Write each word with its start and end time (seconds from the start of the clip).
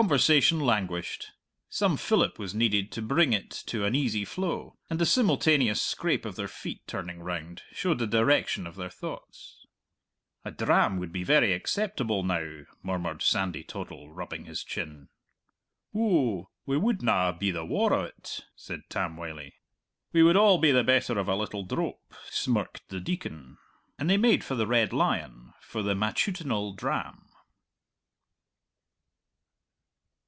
Conversation 0.00 0.58
languished. 0.58 1.32
Some 1.68 1.98
fillip 1.98 2.38
was 2.38 2.54
needed 2.54 2.90
to 2.92 3.02
bring 3.02 3.34
it 3.34 3.50
to 3.66 3.84
an 3.84 3.94
easy 3.94 4.24
flow, 4.24 4.78
and 4.88 4.98
the 4.98 5.04
simultaneous 5.04 5.82
scrape 5.82 6.24
of 6.24 6.34
their 6.34 6.48
feet 6.48 6.86
turning 6.86 7.20
round 7.20 7.60
showed 7.72 7.98
the 7.98 8.06
direction 8.06 8.66
of 8.66 8.76
their 8.76 8.88
thoughts. 8.88 9.66
"A 10.46 10.50
dram 10.50 10.96
would 10.98 11.12
be 11.12 11.24
very 11.24 11.52
acceptable 11.52 12.22
now," 12.22 12.62
murmured 12.82 13.20
Sandy 13.22 13.62
Toddle, 13.62 14.10
rubbing 14.10 14.46
his 14.46 14.64
chin. 14.64 15.10
"Ou, 15.94 16.48
we 16.64 16.78
wouldna 16.78 17.36
be 17.38 17.50
the 17.50 17.66
waur 17.66 17.92
o't," 17.92 18.46
said 18.56 18.84
Tam 18.88 19.18
Wylie. 19.18 19.52
"We 20.10 20.22
would 20.22 20.38
all 20.38 20.56
be 20.56 20.70
the 20.72 20.82
better 20.82 21.18
of 21.18 21.28
a 21.28 21.36
little 21.36 21.64
drope," 21.66 22.14
smirked 22.30 22.88
the 22.88 22.98
Deacon. 22.98 23.58
And 23.98 24.08
they 24.08 24.16
made 24.16 24.42
for 24.42 24.54
the 24.54 24.66
Red 24.66 24.94
Lion 24.94 25.52
for 25.60 25.82
the 25.82 25.94
matutinal 25.94 26.72
dram. 26.72 27.26